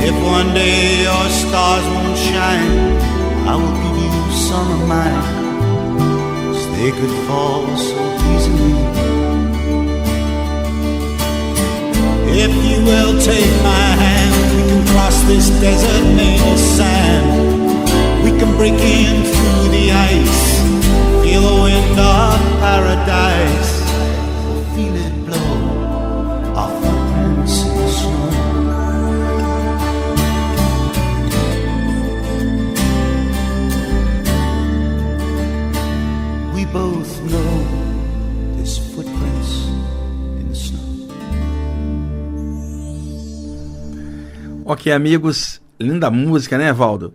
If 0.08 0.16
one 0.24 0.54
day 0.54 1.04
your 1.04 1.28
stars 1.42 1.86
won't 1.94 2.18
shine, 2.18 2.72
I 3.46 3.56
will 3.60 3.76
give 3.84 3.98
you 4.06 4.32
some 4.48 4.68
of 4.72 4.88
mine. 4.88 5.24
Cause 6.46 6.64
they 6.78 6.92
could 6.92 7.16
fall 7.28 7.76
so 7.76 8.02
easily. 8.32 8.76
If 12.46 12.54
you 12.70 12.78
will 12.90 13.20
take 13.20 13.54
my 13.74 13.88
hand, 14.04 14.34
we 14.56 14.62
can 14.70 14.88
cross 14.94 15.22
this 15.24 15.50
desert 15.60 16.06
made 16.16 16.40
of 16.54 16.58
sand. 16.58 17.28
We 18.24 18.32
can 18.40 18.56
break 18.56 18.80
in 18.80 19.26
through 19.26 19.72
the 19.76 19.92
ice 19.92 20.77
feel 21.38 21.56
the 21.56 21.62
wind 21.62 22.00
of 22.00 22.40
paradise, 22.62 23.72
snow. 25.28 25.46
We 36.54 36.66
both 36.66 37.22
know 37.32 37.66
snow. 40.54 40.88
Ok, 44.66 44.92
amigos, 44.92 45.62
linda 45.80 46.10
música, 46.10 46.58
né, 46.58 46.74
Valdo? 46.74 47.14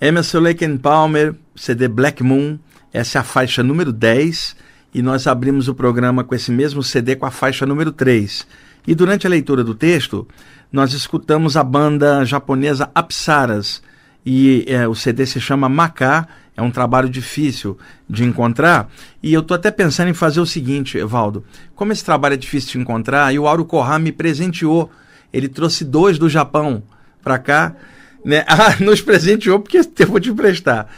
Emerson 0.00 0.42
Lake 0.42 0.64
and 0.64 0.78
Palmer, 0.78 1.34
CD 1.54 1.88
Black 1.88 2.22
Moon 2.22 2.60
essa 2.92 3.18
é 3.18 3.20
a 3.20 3.24
faixa 3.24 3.62
número 3.62 3.92
10 3.92 4.56
e 4.94 5.02
nós 5.02 5.26
abrimos 5.26 5.68
o 5.68 5.74
programa 5.74 6.24
com 6.24 6.34
esse 6.34 6.50
mesmo 6.50 6.82
CD 6.82 7.16
com 7.16 7.26
a 7.26 7.30
faixa 7.30 7.66
número 7.66 7.92
3. 7.92 8.46
E 8.86 8.94
durante 8.94 9.26
a 9.26 9.30
leitura 9.30 9.62
do 9.62 9.74
texto, 9.74 10.26
nós 10.72 10.92
escutamos 10.92 11.56
a 11.56 11.62
banda 11.62 12.24
japonesa 12.24 12.90
Apsaras 12.94 13.82
e 14.24 14.64
é, 14.66 14.88
o 14.88 14.94
CD 14.94 15.26
se 15.26 15.40
chama 15.40 15.68
Maká. 15.68 16.26
é 16.56 16.62
um 16.62 16.70
trabalho 16.70 17.08
difícil 17.08 17.78
de 18.08 18.24
encontrar. 18.24 18.90
E 19.22 19.32
eu 19.32 19.40
estou 19.40 19.54
até 19.54 19.70
pensando 19.70 20.08
em 20.08 20.14
fazer 20.14 20.40
o 20.40 20.46
seguinte, 20.46 20.98
Evaldo: 20.98 21.44
como 21.74 21.92
esse 21.92 22.04
trabalho 22.04 22.34
é 22.34 22.36
difícil 22.36 22.72
de 22.72 22.78
encontrar, 22.78 23.32
e 23.32 23.38
o 23.38 23.46
Auro 23.46 23.64
Corrá 23.64 23.98
me 23.98 24.12
presenteou, 24.12 24.90
ele 25.32 25.48
trouxe 25.48 25.84
dois 25.84 26.18
do 26.18 26.28
Japão 26.28 26.82
para 27.22 27.38
cá, 27.38 27.76
né? 28.24 28.44
Ah, 28.48 28.76
nos 28.80 29.00
presenteou 29.00 29.60
porque 29.60 29.78
eu 29.78 30.06
vou 30.06 30.20
te 30.20 30.30
emprestar 30.30 30.88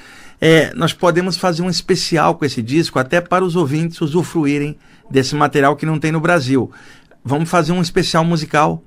é, 0.40 0.72
nós 0.74 0.92
podemos 0.92 1.36
fazer 1.36 1.62
um 1.62 1.68
especial 1.68 2.34
com 2.34 2.44
esse 2.44 2.62
disco, 2.62 2.98
até 2.98 3.20
para 3.20 3.44
os 3.44 3.56
ouvintes 3.56 4.00
usufruírem 4.00 4.78
desse 5.10 5.34
material 5.34 5.76
que 5.76 5.84
não 5.84 5.98
tem 5.98 6.10
no 6.10 6.20
Brasil. 6.20 6.70
Vamos 7.22 7.50
fazer 7.50 7.72
um 7.72 7.82
especial 7.82 8.24
musical. 8.24 8.82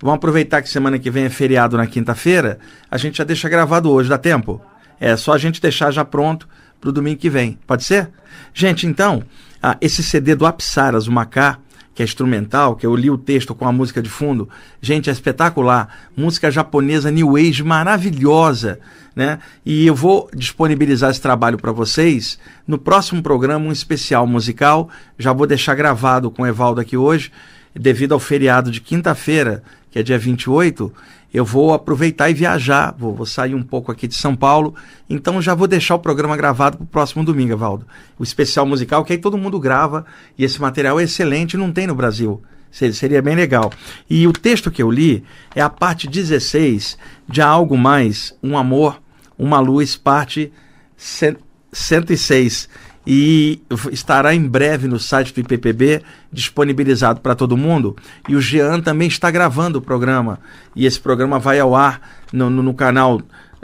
Vamos 0.00 0.16
aproveitar 0.16 0.60
que 0.60 0.68
semana 0.68 0.98
que 0.98 1.10
vem 1.10 1.24
é 1.24 1.30
feriado 1.30 1.76
na 1.76 1.86
quinta-feira. 1.86 2.58
A 2.90 2.96
gente 2.96 3.18
já 3.18 3.24
deixa 3.24 3.48
gravado 3.48 3.88
hoje, 3.88 4.08
dá 4.08 4.18
tempo? 4.18 4.60
É 4.98 5.16
só 5.16 5.32
a 5.32 5.38
gente 5.38 5.60
deixar 5.60 5.92
já 5.92 6.04
pronto 6.04 6.48
para 6.80 6.90
o 6.90 6.92
domingo 6.92 7.20
que 7.20 7.30
vem. 7.30 7.56
Pode 7.64 7.84
ser? 7.84 8.10
Gente, 8.52 8.84
então, 8.84 9.22
ah, 9.62 9.76
esse 9.80 10.02
CD 10.02 10.34
do 10.34 10.44
Apsaras, 10.44 11.06
o 11.06 11.12
Macá, 11.12 11.58
que 11.94 12.02
é 12.02 12.04
instrumental, 12.04 12.74
que 12.74 12.86
eu 12.86 12.94
li 12.96 13.10
o 13.10 13.18
texto 13.18 13.54
com 13.54 13.66
a 13.66 13.72
música 13.72 14.00
de 14.00 14.08
fundo. 14.08 14.48
Gente, 14.80 15.10
é 15.10 15.12
espetacular. 15.12 15.88
Música 16.16 16.50
japonesa 16.50 17.10
New 17.10 17.36
Age 17.36 17.62
maravilhosa, 17.62 18.80
né? 19.14 19.38
E 19.64 19.86
eu 19.86 19.94
vou 19.94 20.28
disponibilizar 20.34 21.10
esse 21.10 21.20
trabalho 21.20 21.58
para 21.58 21.72
vocês 21.72 22.38
no 22.66 22.78
próximo 22.78 23.22
programa, 23.22 23.66
um 23.66 23.72
especial 23.72 24.26
musical. 24.26 24.88
Já 25.18 25.32
vou 25.32 25.46
deixar 25.46 25.74
gravado 25.74 26.30
com 26.30 26.42
o 26.42 26.46
Evaldo 26.46 26.80
aqui 26.80 26.96
hoje, 26.96 27.30
devido 27.74 28.12
ao 28.12 28.20
feriado 28.20 28.70
de 28.70 28.80
quinta-feira, 28.80 29.62
que 29.90 29.98
é 29.98 30.02
dia 30.02 30.18
28 30.18 30.92
eu 31.32 31.44
vou 31.44 31.72
aproveitar 31.72 32.28
e 32.28 32.34
viajar, 32.34 32.94
vou, 32.98 33.14
vou, 33.14 33.24
sair 33.24 33.54
um 33.54 33.62
pouco 33.62 33.90
aqui 33.90 34.06
de 34.06 34.14
São 34.14 34.36
Paulo, 34.36 34.74
então 35.08 35.40
já 35.40 35.54
vou 35.54 35.66
deixar 35.66 35.94
o 35.94 35.98
programa 35.98 36.36
gravado 36.36 36.76
para 36.76 36.84
o 36.84 36.86
próximo 36.86 37.24
domingo, 37.24 37.56
Valdo. 37.56 37.86
O 38.18 38.22
especial 38.22 38.66
musical, 38.66 39.04
que 39.04 39.12
aí 39.12 39.18
todo 39.18 39.38
mundo 39.38 39.58
grava, 39.58 40.04
e 40.36 40.44
esse 40.44 40.60
material 40.60 41.00
é 41.00 41.04
excelente, 41.04 41.56
não 41.56 41.72
tem 41.72 41.86
no 41.86 41.94
Brasil. 41.94 42.42
Seria 42.70 43.20
bem 43.20 43.36
legal. 43.36 43.70
E 44.08 44.26
o 44.26 44.32
texto 44.32 44.70
que 44.70 44.82
eu 44.82 44.90
li 44.90 45.22
é 45.54 45.60
a 45.60 45.68
parte 45.68 46.08
16 46.08 46.96
de 47.28 47.42
Algo 47.42 47.76
Mais, 47.76 48.34
Um 48.42 48.56
Amor, 48.56 49.00
Uma 49.38 49.60
Luz, 49.60 49.94
parte 49.94 50.50
106 50.96 52.68
e 53.06 53.60
estará 53.90 54.34
em 54.34 54.46
breve 54.46 54.86
no 54.86 54.98
site 54.98 55.34
do 55.34 55.40
IPPB 55.40 56.02
disponibilizado 56.32 57.20
para 57.20 57.34
todo 57.34 57.56
mundo. 57.56 57.96
E 58.28 58.36
o 58.36 58.40
Jean 58.40 58.80
também 58.80 59.08
está 59.08 59.30
gravando 59.30 59.78
o 59.78 59.82
programa. 59.82 60.38
E 60.74 60.86
esse 60.86 61.00
programa 61.00 61.38
vai 61.38 61.58
ao 61.58 61.74
ar 61.74 62.00
no, 62.32 62.48
no, 62.48 62.62
no 62.62 62.74
canal 62.74 63.20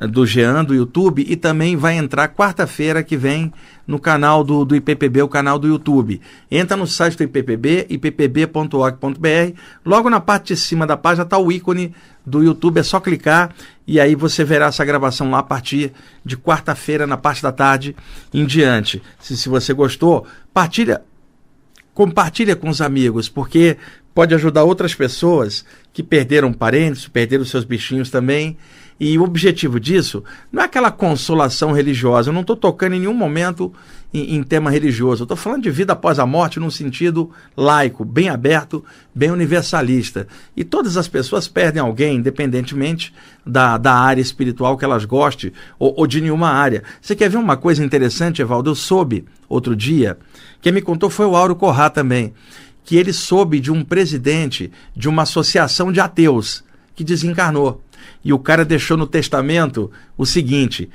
do 0.06 0.24
Jean, 0.24 0.64
do 0.64 0.74
YouTube, 0.74 1.24
e 1.26 1.34
também 1.34 1.76
vai 1.76 1.96
entrar 1.96 2.28
quarta-feira 2.28 3.02
que 3.02 3.16
vem 3.16 3.52
no 3.86 3.98
canal 3.98 4.44
do, 4.44 4.64
do 4.64 4.76
IPPB, 4.76 5.22
o 5.22 5.28
canal 5.28 5.58
do 5.58 5.66
YouTube. 5.66 6.20
Entra 6.50 6.76
no 6.76 6.86
site 6.86 7.16
do 7.16 7.24
IPPB, 7.24 7.86
ippb.org.br. 7.88 9.58
Logo 9.84 10.08
na 10.08 10.20
parte 10.20 10.54
de 10.54 10.60
cima 10.60 10.86
da 10.86 10.96
página 10.96 11.24
está 11.24 11.38
o 11.38 11.50
ícone 11.50 11.94
do 12.24 12.42
YouTube, 12.42 12.78
é 12.78 12.82
só 12.82 13.00
clicar 13.00 13.54
e 13.86 13.98
aí 13.98 14.14
você 14.14 14.44
verá 14.44 14.66
essa 14.66 14.84
gravação 14.84 15.30
lá 15.30 15.38
a 15.38 15.42
partir 15.42 15.92
de 16.22 16.36
quarta-feira, 16.36 17.06
na 17.06 17.16
parte 17.16 17.42
da 17.42 17.50
tarde 17.50 17.96
em 18.32 18.44
diante. 18.44 19.02
Se, 19.18 19.36
se 19.36 19.48
você 19.48 19.72
gostou, 19.72 20.26
partilha, 20.52 21.02
compartilha 21.94 22.54
com 22.54 22.68
os 22.68 22.82
amigos, 22.82 23.28
porque 23.28 23.78
pode 24.14 24.34
ajudar 24.34 24.64
outras 24.64 24.94
pessoas 24.94 25.64
que 25.92 26.02
perderam 26.02 26.52
parentes, 26.52 27.08
perderam 27.08 27.44
seus 27.44 27.64
bichinhos 27.64 28.10
também 28.10 28.56
e 29.00 29.16
o 29.16 29.22
objetivo 29.22 29.78
disso 29.78 30.24
não 30.50 30.62
é 30.62 30.66
aquela 30.66 30.90
consolação 30.90 31.70
religiosa. 31.70 32.30
Eu 32.30 32.34
não 32.34 32.40
estou 32.40 32.56
tocando 32.56 32.94
em 32.94 33.00
nenhum 33.00 33.14
momento 33.14 33.72
em, 34.12 34.34
em 34.34 34.42
tema 34.42 34.70
religioso. 34.70 35.22
Eu 35.22 35.24
estou 35.24 35.36
falando 35.36 35.62
de 35.62 35.70
vida 35.70 35.92
após 35.92 36.18
a 36.18 36.26
morte 36.26 36.58
num 36.58 36.70
sentido 36.70 37.30
laico, 37.56 38.04
bem 38.04 38.28
aberto, 38.28 38.84
bem 39.14 39.30
universalista. 39.30 40.26
E 40.56 40.64
todas 40.64 40.96
as 40.96 41.06
pessoas 41.06 41.46
perdem 41.46 41.80
alguém, 41.80 42.16
independentemente 42.16 43.14
da, 43.46 43.78
da 43.78 43.94
área 43.94 44.20
espiritual 44.20 44.76
que 44.76 44.84
elas 44.84 45.04
gostem 45.04 45.52
ou, 45.78 45.94
ou 45.96 46.06
de 46.06 46.20
nenhuma 46.20 46.48
área. 46.48 46.82
Você 47.00 47.14
quer 47.14 47.30
ver 47.30 47.38
uma 47.38 47.56
coisa 47.56 47.84
interessante, 47.84 48.42
Evaldo? 48.42 48.70
Eu 48.70 48.74
soube 48.74 49.24
outro 49.48 49.76
dia, 49.76 50.18
quem 50.60 50.72
me 50.72 50.82
contou 50.82 51.08
foi 51.08 51.24
o 51.24 51.36
Auro 51.36 51.56
Corrá 51.56 51.88
também, 51.88 52.34
que 52.88 52.96
ele 52.96 53.12
soube 53.12 53.60
de 53.60 53.70
um 53.70 53.84
presidente 53.84 54.72
de 54.96 55.10
uma 55.10 55.24
associação 55.24 55.92
de 55.92 56.00
ateus 56.00 56.64
que 56.94 57.04
desencarnou. 57.04 57.84
E 58.24 58.32
o 58.32 58.38
cara 58.38 58.64
deixou 58.64 58.96
no 58.96 59.06
testamento 59.06 59.90
o 60.16 60.24
seguinte: 60.24 60.88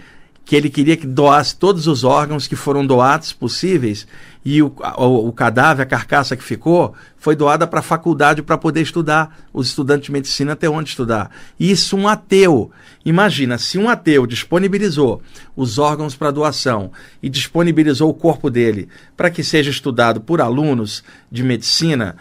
que 0.45 0.55
ele 0.55 0.69
queria 0.69 0.97
que 0.97 1.07
doasse 1.07 1.55
todos 1.55 1.87
os 1.87 2.03
órgãos 2.03 2.47
que 2.47 2.55
foram 2.55 2.85
doados 2.85 3.31
possíveis 3.31 4.05
e 4.45 4.61
o, 4.61 4.73
o, 4.97 5.27
o 5.29 5.31
cadáver, 5.31 5.83
a 5.83 5.85
carcaça 5.85 6.35
que 6.35 6.43
ficou, 6.43 6.93
foi 7.17 7.33
doada 7.33 7.65
para 7.65 7.79
a 7.79 7.83
faculdade 7.83 8.41
para 8.41 8.57
poder 8.57 8.81
estudar, 8.81 9.39
os 9.53 9.67
estudantes 9.67 10.07
de 10.07 10.11
medicina 10.11 10.55
ter 10.55 10.67
onde 10.67 10.89
estudar. 10.89 11.31
Isso 11.57 11.95
um 11.95 12.09
ateu. 12.09 12.69
Imagina, 13.05 13.57
se 13.57 13.77
um 13.77 13.87
ateu 13.87 14.27
disponibilizou 14.27 15.21
os 15.55 15.77
órgãos 15.77 16.13
para 16.13 16.31
doação 16.31 16.91
e 17.21 17.29
disponibilizou 17.29 18.09
o 18.09 18.13
corpo 18.13 18.49
dele 18.49 18.89
para 19.15 19.29
que 19.29 19.43
seja 19.43 19.71
estudado 19.71 20.19
por 20.19 20.41
alunos 20.41 21.03
de 21.31 21.41
medicina, 21.41 22.17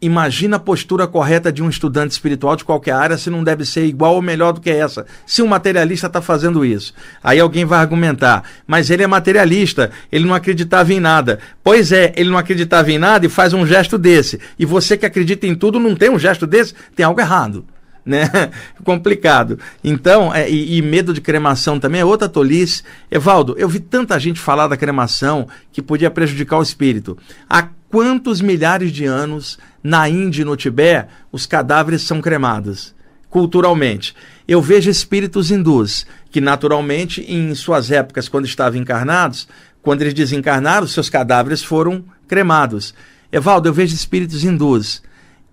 Imagina 0.00 0.56
a 0.56 0.60
postura 0.60 1.06
correta 1.06 1.50
de 1.50 1.62
um 1.62 1.70
estudante 1.70 2.10
espiritual 2.10 2.54
de 2.54 2.64
qualquer 2.64 2.92
área 2.92 3.16
se 3.16 3.30
não 3.30 3.42
deve 3.42 3.64
ser 3.64 3.86
igual 3.86 4.14
ou 4.14 4.20
melhor 4.20 4.52
do 4.52 4.60
que 4.60 4.68
essa. 4.68 5.06
Se 5.24 5.40
um 5.40 5.46
materialista 5.46 6.06
está 6.06 6.20
fazendo 6.20 6.66
isso. 6.66 6.92
Aí 7.24 7.40
alguém 7.40 7.64
vai 7.64 7.78
argumentar, 7.78 8.42
mas 8.66 8.90
ele 8.90 9.02
é 9.02 9.06
materialista, 9.06 9.90
ele 10.12 10.26
não 10.26 10.34
acreditava 10.34 10.92
em 10.92 11.00
nada. 11.00 11.38
Pois 11.64 11.92
é, 11.92 12.12
ele 12.14 12.28
não 12.28 12.36
acreditava 12.36 12.92
em 12.92 12.98
nada 12.98 13.24
e 13.24 13.30
faz 13.30 13.54
um 13.54 13.66
gesto 13.66 13.96
desse. 13.96 14.38
E 14.58 14.66
você 14.66 14.98
que 14.98 15.06
acredita 15.06 15.46
em 15.46 15.54
tudo 15.54 15.80
não 15.80 15.96
tem 15.96 16.10
um 16.10 16.18
gesto 16.18 16.46
desse, 16.46 16.74
tem 16.94 17.04
algo 17.06 17.20
errado 17.20 17.64
né? 18.06 18.30
Complicado. 18.84 19.58
Então, 19.82 20.32
é, 20.32 20.48
e, 20.48 20.78
e, 20.78 20.82
medo 20.82 21.12
de 21.12 21.20
cremação 21.20 21.80
também 21.80 22.00
é 22.00 22.04
outra 22.04 22.28
tolice. 22.28 22.84
Evaldo, 23.10 23.56
eu 23.58 23.68
vi 23.68 23.80
tanta 23.80 24.18
gente 24.20 24.38
falar 24.38 24.68
da 24.68 24.76
cremação 24.76 25.48
que 25.72 25.82
podia 25.82 26.10
prejudicar 26.10 26.58
o 26.58 26.62
espírito. 26.62 27.18
Há 27.50 27.68
quantos 27.90 28.40
milhares 28.40 28.92
de 28.92 29.04
anos 29.04 29.58
na 29.82 30.08
Índia 30.08 30.42
e 30.42 30.44
no 30.44 30.56
Tibete 30.56 31.08
os 31.32 31.44
cadáveres 31.44 32.02
são 32.02 32.20
cremados? 32.20 32.94
Culturalmente. 33.28 34.14
Eu 34.46 34.62
vejo 34.62 34.88
espíritos 34.88 35.50
hindus 35.50 36.06
que, 36.30 36.40
naturalmente, 36.40 37.20
em 37.22 37.52
suas 37.54 37.90
épocas, 37.90 38.28
quando 38.28 38.46
estavam 38.46 38.80
encarnados, 38.80 39.48
quando 39.82 40.02
eles 40.02 40.14
desencarnaram, 40.14 40.86
seus 40.86 41.10
cadáveres 41.10 41.62
foram 41.62 42.04
cremados. 42.28 42.94
Evaldo, 43.32 43.68
eu 43.68 43.72
vejo 43.72 43.94
espíritos 43.94 44.44
hindus. 44.44 45.02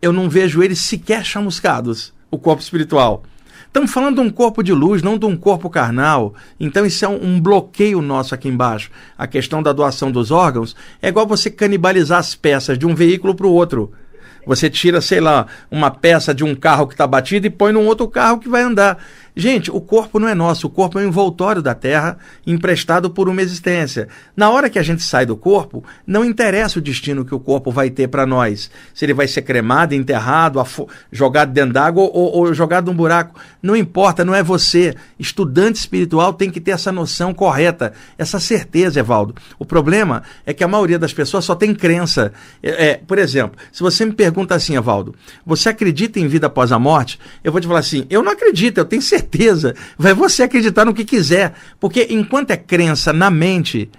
Eu 0.01 0.13
não 0.13 0.29
vejo 0.29 0.61
eles 0.61 0.79
sequer 0.79 1.25
chamuscados 1.25 2.12
o 2.33 2.39
corpo 2.39 2.63
espiritual. 2.63 3.23
Estamos 3.67 3.91
falando 3.91 4.15
de 4.15 4.21
um 4.21 4.29
corpo 4.29 4.63
de 4.63 4.73
luz, 4.73 5.03
não 5.03 5.19
de 5.19 5.25
um 5.25 5.37
corpo 5.37 5.69
carnal. 5.69 6.33
Então, 6.59 6.83
isso 6.83 7.05
é 7.05 7.07
um, 7.07 7.23
um, 7.23 7.41
bloqueio 7.41 8.01
nosso 8.01 8.33
aqui 8.33 8.47
embaixo. 8.47 8.89
A 9.15 9.27
questão 9.27 9.61
da 9.61 9.71
doação 9.71 10.11
dos 10.11 10.31
órgãos 10.31 10.75
é 11.01 11.09
igual 11.09 11.27
você 11.27 11.49
canibalizar 11.49 12.19
as 12.19 12.33
peças 12.33 12.77
de 12.77 12.87
um 12.87 12.95
veículo 12.95 13.35
para 13.35 13.45
o 13.45 13.53
outro. 13.53 13.91
Você 14.45 14.69
tira, 14.69 14.99
sei 14.99 15.21
lá, 15.21 15.45
uma 15.71 15.89
peça 15.89 16.33
de 16.33 16.43
um 16.43 16.55
carro 16.55 16.87
que 16.87 16.93
está 16.95 17.05
batido 17.05 17.47
e 17.47 17.51
põe 17.51 17.71
num 17.71 17.85
outro 17.85 18.07
carro 18.07 18.39
que 18.39 18.49
vai 18.49 18.63
andar. 18.63 18.97
Gente, 19.35 19.71
o 19.71 19.81
corpo 19.81 20.19
não 20.19 20.27
é 20.27 20.35
nosso, 20.35 20.67
o 20.67 20.69
corpo 20.69 20.99
é 20.99 21.03
um 21.03 21.07
envoltório 21.07 21.59
da 21.59 21.73
Terra 21.73 22.19
emprestado 22.45 23.09
por 23.09 23.27
uma 23.27 23.41
existência. 23.41 24.07
Na 24.37 24.51
hora 24.51 24.69
que 24.69 24.77
a 24.77 24.83
gente 24.83 25.01
sai 25.01 25.25
do 25.25 25.35
corpo, 25.35 25.83
não 26.05 26.23
interessa 26.23 26.77
o 26.77 26.81
destino 26.81 27.25
que 27.25 27.33
o 27.33 27.39
corpo 27.39 27.71
vai 27.71 27.89
ter 27.89 28.07
para 28.09 28.27
nós. 28.27 28.69
Se 28.93 29.05
ele 29.05 29.13
vai 29.13 29.27
ser 29.27 29.41
cremado, 29.41 29.95
enterrado, 29.95 30.63
jogado 31.11 31.51
dentro 31.51 31.73
d'água 31.73 32.03
ou, 32.03 32.37
ou 32.37 32.53
jogado 32.53 32.85
num 32.85 32.95
buraco. 32.95 33.39
Não 33.61 33.75
importa, 33.75 34.23
não 34.23 34.35
é 34.35 34.43
você. 34.43 34.93
Estudante 35.17 35.77
espiritual 35.77 36.33
tem 36.33 36.51
que 36.51 36.61
ter 36.61 36.71
essa 36.71 36.91
noção 36.91 37.33
correta, 37.33 37.93
essa 38.19 38.39
certeza, 38.39 38.99
Evaldo. 38.99 39.33
O 39.57 39.65
problema 39.65 40.21
é 40.45 40.53
que 40.53 40.63
a 40.63 40.67
maioria 40.67 40.99
das 40.99 41.13
pessoas 41.13 41.43
só 41.43 41.55
tem 41.55 41.73
crença. 41.73 42.31
É, 42.61 42.89
é, 42.89 42.97
por 42.97 43.17
exemplo, 43.17 43.57
se 43.71 43.81
você 43.81 44.05
me 44.05 44.13
pergunta 44.13 44.53
assim, 44.53 44.75
Evaldo, 44.75 45.15
você 45.43 45.69
acredita 45.69 46.19
em 46.19 46.27
vida 46.27 46.45
após 46.45 46.71
a 46.71 46.77
morte? 46.77 47.19
Eu 47.43 47.51
vou 47.51 47.59
te 47.59 47.65
falar 47.65 47.79
assim, 47.79 48.05
eu 48.11 48.21
não 48.21 48.31
acredito, 48.31 48.77
eu 48.77 48.85
tenho 48.85 49.01
certeza 49.01 49.22
certeza. 49.23 49.75
Vai 49.97 50.13
você 50.13 50.43
acreditar 50.43 50.85
no 50.85 50.93
que 50.93 51.05
quiser. 51.05 51.53
Porque 51.79 52.07
enquanto 52.09 52.51
é 52.51 52.57
crença 52.57 53.13
na 53.13 53.29
mente, 53.29 53.89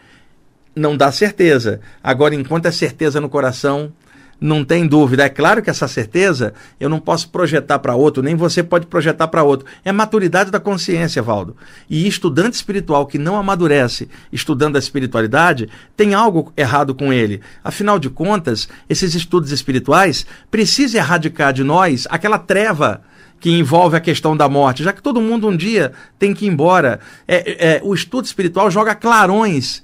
não 0.77 0.97
dá 0.97 1.11
certeza. 1.11 1.81
Agora, 2.03 2.35
enquanto 2.35 2.67
é 2.67 2.71
certeza 2.71 3.21
no 3.21 3.29
coração, 3.29 3.93
não 4.41 4.65
tem 4.65 4.87
dúvida. 4.87 5.25
É 5.25 5.29
claro 5.29 5.63
que 5.63 5.71
essa 5.71 5.89
certeza 5.89 6.53
eu 6.79 6.89
não 6.89 7.01
posso 7.01 7.31
projetar 7.31 7.79
para 7.79 7.95
outro, 7.95 8.23
nem 8.23 8.35
você 8.35 8.63
pode 8.63 8.87
projetar 8.87 9.29
para 9.29 9.43
outro. 9.43 9.67
É 9.85 9.93
maturidade 9.93 10.51
da 10.51 10.61
consciência, 10.61 11.23
Valdo. 11.23 11.57
E 11.89 12.07
estudante 12.07 12.55
espiritual 12.55 13.07
que 13.07 13.19
não 13.19 13.37
amadurece 13.37 14.09
estudando 14.33 14.77
a 14.77 14.79
espiritualidade, 14.79 15.69
tem 15.97 16.13
algo 16.13 16.53
errado 16.57 16.95
com 16.95 17.13
ele. 17.13 17.41
Afinal 17.63 17.99
de 17.99 18.11
contas, 18.11 18.69
esses 18.89 19.15
estudos 19.15 19.51
espirituais 19.51 20.27
precisam 20.51 21.01
erradicar 21.01 21.53
de 21.53 21.65
nós 21.65 22.07
aquela 22.11 22.39
treva 22.39 23.03
que 23.45 23.51
envolve 23.51 23.95
a 23.95 24.01
questão 24.01 24.35
da 24.35 24.49
morte, 24.49 24.83
já 24.83 24.91
que 24.91 25.03
todo 25.03 25.21
mundo 25.21 25.47
um 25.47 25.55
dia 25.55 25.93
tem 26.19 26.33
que 26.33 26.47
ir 26.47 26.49
embora. 26.49 26.99
É, 27.29 27.75
é, 27.75 27.81
o 27.85 27.93
estudo 27.93 28.25
espiritual 28.25 28.71
joga 28.71 28.95
clarões 28.95 29.83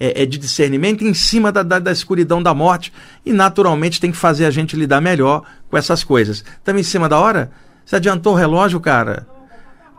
é, 0.00 0.22
é, 0.22 0.24
de 0.24 0.38
discernimento 0.38 1.04
em 1.04 1.12
cima 1.12 1.52
da, 1.52 1.62
da, 1.62 1.78
da, 1.78 1.92
escuridão 1.92 2.42
da 2.42 2.54
morte 2.54 2.90
e, 3.22 3.30
naturalmente, 3.30 4.00
tem 4.00 4.10
que 4.10 4.16
fazer 4.16 4.46
a 4.46 4.50
gente 4.50 4.74
lidar 4.74 5.02
melhor 5.02 5.42
com 5.68 5.76
essas 5.76 6.02
coisas. 6.02 6.42
Estamos 6.56 6.80
em 6.80 6.84
cima 6.84 7.06
da 7.06 7.20
hora? 7.20 7.50
Você 7.84 7.96
adiantou 7.96 8.32
o 8.32 8.36
relógio, 8.36 8.80
cara? 8.80 9.26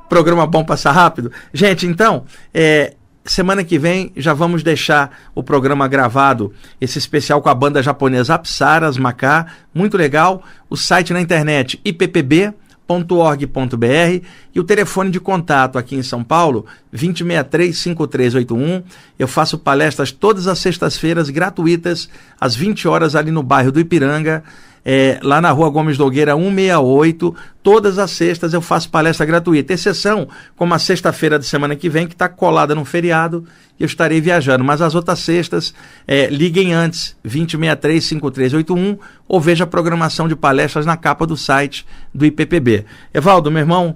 Programa 0.10 0.48
bom 0.48 0.66
passar 0.66 0.94
rápido? 0.94 1.32
Gente, 1.54 1.86
então, 1.86 2.26
é, 2.52 2.96
semana 3.24 3.64
que 3.64 3.78
vem 3.78 4.12
já 4.18 4.34
vamos 4.34 4.64
deixar 4.64 5.16
o 5.36 5.44
programa 5.44 5.88
gravado, 5.88 6.52
esse 6.82 6.98
especial 6.98 7.44
com 7.44 7.50
a 7.50 7.54
banda 7.54 7.84
japonesa 7.84 8.34
Apsaras 8.34 8.98
Macá, 8.98 9.46
muito 9.72 9.98
legal. 9.98 10.42
O 10.68 10.76
site 10.76 11.14
na 11.14 11.22
internet 11.22 11.80
ippb.org.br 12.84 14.26
e 14.54 14.60
o 14.60 14.64
telefone 14.64 15.10
de 15.10 15.20
contato 15.20 15.78
aqui 15.78 15.96
em 15.96 16.04
São 16.04 16.24
Paulo, 16.24 16.66
2063-5381. 16.94 18.84
Eu 19.18 19.28
faço 19.28 19.58
palestras 19.58 20.12
todas 20.12 20.48
as 20.48 20.60
sextas-feiras 20.60 21.30
gratuitas, 21.30 22.10
às 22.40 22.56
20 22.56 22.88
horas, 22.88 23.16
ali 23.16 23.32
no 23.32 23.42
bairro 23.42 23.72
do 23.72 23.80
Ipiranga 23.80 24.44
é, 24.86 25.20
lá 25.22 25.40
na 25.40 25.52
rua 25.52 25.70
Gomes 25.70 25.98
Nogueira 25.98 26.36
168. 26.36 27.36
Todas 27.62 27.98
as 27.98 28.12
sextas 28.12 28.54
eu 28.54 28.62
faço 28.62 28.90
palestra 28.90 29.26
gratuita, 29.26 29.74
exceção 29.74 30.28
como 30.56 30.74
a 30.74 30.80
sexta-feira 30.80 31.40
da 31.40 31.46
semana 31.46 31.76
que 31.76 31.90
vem, 31.90 32.08
que 32.08 32.14
está 32.14 32.28
colada 32.28 32.76
no 32.76 32.84
feriado, 32.84 33.46
eu 33.80 33.86
estarei 33.86 34.20
viajando. 34.20 34.64
Mas 34.64 34.82
as 34.82 34.96
outras 34.96 35.20
sextas, 35.20 35.74
é, 36.08 36.28
liguem 36.28 36.74
antes, 36.74 37.16
2063-5381, 37.26 39.00
ou 39.28 39.40
veja 39.40 39.64
a 39.64 39.68
programação 39.68 40.28
de 40.28 40.36
palestras 40.36 40.86
na 40.86 40.98
capa 40.98 41.26
do 41.26 41.38
site 41.38 41.86
do 42.14 42.26
IPPB. 42.26 42.86
Evaldo, 43.14 43.50
meu 43.50 43.62
irmão, 43.62 43.96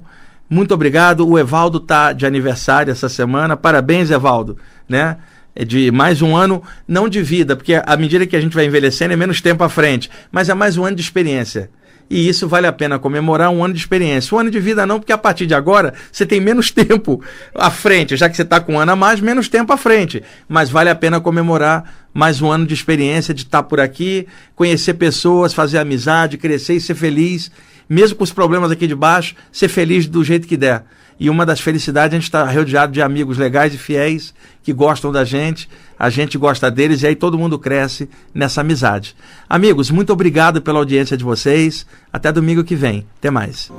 muito 0.50 0.74
obrigado. 0.74 1.28
O 1.28 1.38
Evaldo 1.38 1.78
está 1.80 2.14
de 2.14 2.26
aniversário 2.26 2.92
essa 2.92 3.10
semana. 3.10 3.58
Parabéns, 3.58 4.10
Evaldo. 4.10 4.58
Né? 4.88 5.18
É 5.60 5.66
de 5.66 5.90
mais 5.90 6.22
um 6.22 6.36
ano, 6.36 6.62
não 6.88 7.10
de 7.10 7.20
vida, 7.24 7.56
porque 7.56 7.82
à 7.84 7.98
medida 7.98 8.28
que 8.28 8.36
a 8.36 8.40
gente 8.40 8.54
vai 8.54 8.66
envelhecendo 8.66 9.12
é 9.12 9.18
menos 9.18 9.42
tempo 9.42 9.64
à 9.64 9.70
frente, 9.70 10.08
mas 10.32 10.50
é 10.50 10.54
mais 10.54 10.78
um 10.78 10.86
ano 10.86 10.96
de 10.96 11.02
experiência. 11.02 11.72
E 12.08 12.30
isso 12.30 12.48
vale 12.48 12.68
a 12.68 12.72
pena 12.72 13.00
comemorar 13.00 13.50
um 13.50 13.66
ano 13.66 13.74
de 13.74 13.80
experiência. 13.80 14.36
Um 14.36 14.40
ano 14.40 14.52
de 14.52 14.60
vida 14.60 14.86
não, 14.86 15.00
porque 15.00 15.12
a 15.12 15.18
partir 15.18 15.48
de 15.48 15.56
agora 15.56 15.96
você 16.12 16.28
tem 16.28 16.40
menos 16.40 16.70
tempo 16.72 17.24
à 17.56 17.72
frente, 17.72 18.16
já 18.16 18.30
que 18.30 18.36
você 18.36 18.44
está 18.44 18.60
com 18.60 18.76
um 18.76 18.80
ano 18.80 18.92
a 18.92 18.96
mais, 18.96 19.20
menos 19.20 19.50
tempo 19.50 19.74
à 19.74 19.78
frente. 19.78 20.22
Mas 20.48 20.70
vale 20.70 20.92
a 20.92 20.96
pena 20.96 21.20
comemorar 21.20 22.08
mais 22.14 22.40
um 22.40 22.52
ano 22.52 22.68
de 22.68 22.76
experiência, 22.76 23.34
de 23.34 23.42
estar 23.42 23.64
tá 23.64 23.68
por 23.68 23.80
aqui, 23.80 24.28
conhecer 24.56 24.94
pessoas, 24.94 25.56
fazer 25.56 25.80
amizade, 25.80 26.38
crescer 26.38 26.76
e 26.76 26.82
ser 26.82 26.94
feliz. 26.94 27.52
Mesmo 27.90 28.16
com 28.16 28.24
os 28.24 28.32
problemas 28.32 28.70
aqui 28.70 28.86
de 28.86 28.96
baixo, 28.96 29.34
ser 29.52 29.70
feliz 29.70 30.06
do 30.06 30.24
jeito 30.24 30.48
que 30.48 30.56
der. 30.56 30.86
E 31.20 31.30
uma 31.30 31.46
das 31.46 31.60
felicidades 31.60 32.14
a 32.14 32.18
gente 32.18 32.26
estar 32.26 32.44
rodeado 32.44 32.92
de 32.92 33.02
amigos 33.02 33.38
legais 33.38 33.74
e 33.74 33.78
fiéis 33.78 34.34
que 34.64 34.72
gostam 34.72 35.12
da 35.12 35.24
gente, 35.24 35.68
a 35.98 36.10
gente 36.10 36.38
gosta 36.38 36.70
deles 36.70 37.02
e 37.02 37.08
aí 37.08 37.16
todo 37.16 37.38
mundo 37.38 37.58
cresce 37.58 38.10
nessa 38.34 38.62
amizade. 38.62 39.16
Amigos, 39.50 39.90
muito 39.90 40.14
obrigado 40.14 40.62
pela 40.62 40.80
audiência 40.80 41.18
de 41.18 41.24
vocês. 41.24 41.86
Até 42.14 42.32
domingo 42.32 42.64
que 42.64 42.76
vem. 42.76 43.06
Até 43.18 43.32
mais. 43.32 43.72